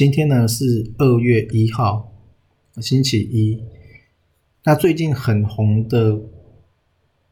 [0.00, 2.10] 今天呢是二月一号，
[2.80, 3.62] 星期一。
[4.64, 6.18] 那最近很红的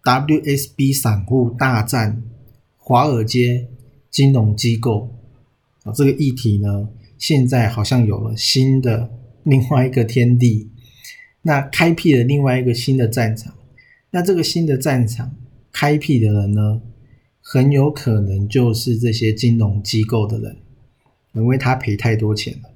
[0.02, 2.22] WSB 散户大战
[2.76, 3.68] 华尔街
[4.10, 5.16] 金融机构
[5.84, 10.68] 啊，这个议题呢，现在好像有了新的另外一个天地，
[11.40, 13.54] 那开辟了另外一个新的战场。
[14.10, 15.34] 那这个新的战场
[15.72, 16.82] 开辟的人呢，
[17.40, 20.54] 很有可能就是这些金融机构的人。
[21.34, 22.70] 因为他赔太多钱了。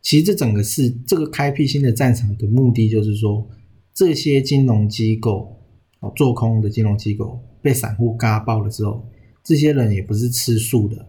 [0.00, 3.48] 其实这整个是这个开辟新的战场的目的，就是说
[3.94, 5.58] 这些金融机构
[6.00, 9.08] 哦，做空的金融机构被散户嘎爆了之后，
[9.42, 11.08] 这些人也不是吃素的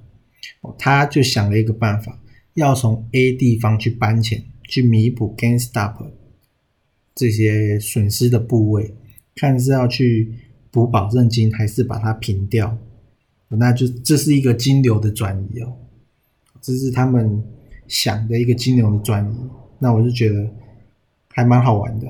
[0.61, 2.21] 哦，他就想了一个办法，
[2.53, 6.11] 要从 A 地方去搬钱，去弥补 GainStop
[7.13, 8.93] 这些损失的部位，
[9.35, 10.33] 看是要去
[10.71, 12.77] 补保证金，还是把它平掉。
[13.49, 15.77] 那就这是一个金流的转移哦。
[16.65, 17.43] 这是他们
[17.87, 19.35] 想的一个金融的转移，
[19.77, 20.49] 那我就觉得
[21.27, 22.07] 还蛮好玩的。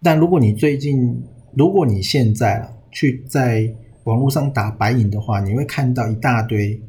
[0.00, 3.70] 但如果你最近，如果你现在去在
[4.04, 6.80] 网络上打白银的话，你会看到一大堆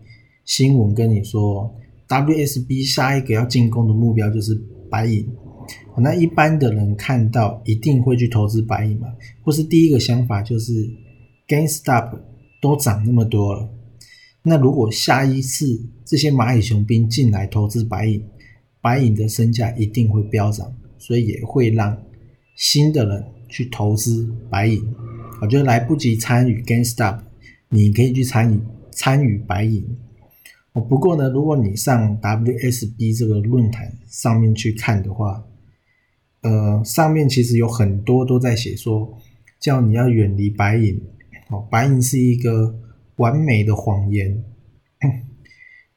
[0.46, 1.69] 新闻跟你说
[2.08, 4.56] ，WSB 下一个要进攻的目标就是
[4.90, 5.28] 白银。
[5.97, 9.09] 那一般的人看到一定会去投资白银嘛？
[9.44, 10.72] 或是第一个想法就是
[11.50, 12.18] GainStop
[12.62, 13.69] 都涨那么多了。
[14.44, 18.24] 那如果下一次这些蚂蚁雄兵进来投资白银，
[18.81, 21.96] 白银的身价一定会飙涨，所以也会让
[22.56, 24.84] 新的人去投资白银。
[25.41, 27.19] 我觉得来不及参与 GameStop，
[27.69, 28.59] 你可以去参与
[28.90, 29.85] 参与白银。
[30.73, 35.44] 哦，不过呢，如果你上 WSB 这个论坛上面去看的话，
[36.41, 39.16] 呃，上面其实有很多都在写说，
[39.59, 41.00] 叫你要远离白银。
[41.50, 42.75] 哦，白银是一个。
[43.22, 44.44] 完美的谎言，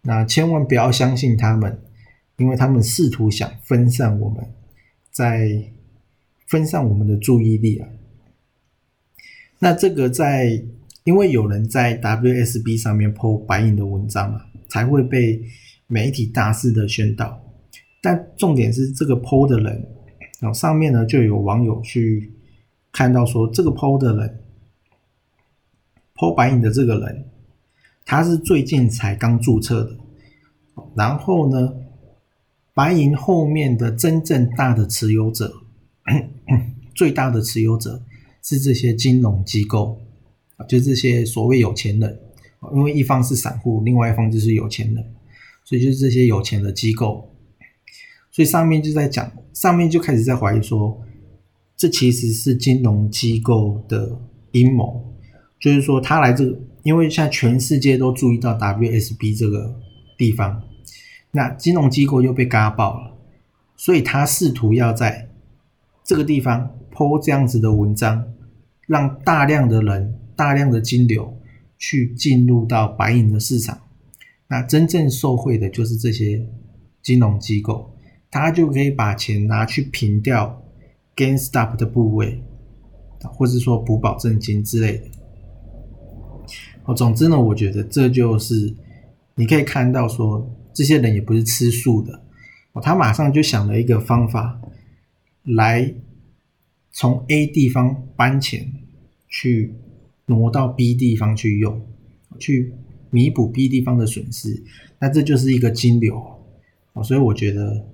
[0.03, 1.81] 那千万不要相信他们，
[2.37, 4.45] 因为他们试图想分散我们，
[5.11, 5.49] 在
[6.47, 7.89] 分散我们的注意力啊。
[9.59, 10.63] 那这个在，
[11.05, 15.43] 因为有人在 WSB 上面 po 白银的文章嘛，才会被
[15.87, 17.41] 媒体大肆的宣导。
[18.03, 19.83] 但重点是这个 po 的人，
[20.41, 22.31] 然后上面呢就有网友去
[22.93, 24.41] 看到说，这个 po 的人。
[26.15, 27.25] 抛白银的这个人，
[28.05, 29.97] 他是最近才刚注册的。
[30.95, 31.75] 然后呢，
[32.73, 35.53] 白银后面的真正大的持有者，
[36.95, 38.03] 最大的持有者
[38.43, 40.01] 是这些金融机构，
[40.69, 42.21] 就这些所谓有钱人。
[42.73, 45.05] 因为一方是散户，另外一方就是有钱人，
[45.65, 47.31] 所以就是这些有钱的机构。
[48.31, 50.99] 所以上面就在讲，上面就开始在怀疑说，
[51.77, 54.19] 这其实是金融机构的
[54.53, 55.14] 阴谋。
[55.65, 59.75] 就是说，他来这个，因为现在全世界都注意到 WSB 这个
[60.19, 60.63] 地方，
[61.31, 63.17] 那金融机构又被嘎爆了，
[63.75, 65.31] 所以他试图要在
[66.05, 68.27] 这个地方抛这样子的文章，
[68.87, 71.35] 让大量的人、大量的金流
[71.79, 73.81] 去进入到白银的市场。
[74.49, 76.47] 那真正受贿的就是这些
[77.03, 77.91] 金融机构，
[78.31, 80.63] 他就可以把钱拿去平掉
[81.17, 82.45] GainStop 的部位，
[83.23, 85.05] 或者说补保证金之类的。
[86.87, 88.75] 哦，总之呢，我觉得这就是
[89.37, 92.21] 你可以看到说，这些人也不是吃素的
[92.73, 94.61] 哦，他马上就想了一个方法，
[95.45, 95.95] 来
[96.93, 98.71] 从 A 地方搬钱
[99.29, 99.73] 去
[100.27, 101.81] 挪到 B 地方去用，
[102.39, 102.75] 去
[103.09, 104.63] 弥补 B 地方的损失，
[104.99, 106.23] 那这就是一个金流
[106.93, 107.87] 哦，所以我觉得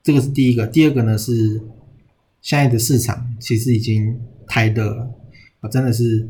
[0.00, 1.60] 这个是第一个，第二个呢是
[2.40, 5.10] 现在的市场其实已经太热了
[5.58, 6.28] 啊，真的是。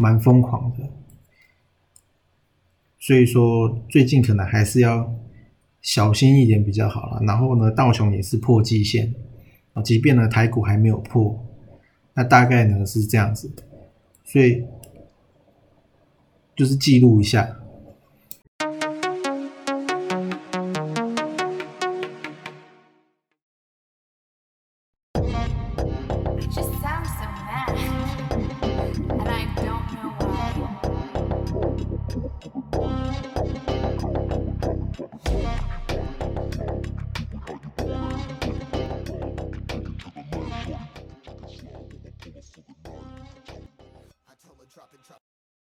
[0.00, 0.88] 蛮疯狂的，
[2.98, 5.14] 所以说最近可能还是要
[5.82, 7.20] 小心一点比较好啦。
[7.26, 9.14] 然后呢，道琼也是破季线，
[9.74, 11.46] 啊，即便呢台股还没有破，
[12.14, 13.52] 那大概呢是这样子，
[14.24, 14.64] 所以
[16.56, 17.58] 就是记录一下。
[32.10, 32.44] Thank
[35.32, 35.79] you.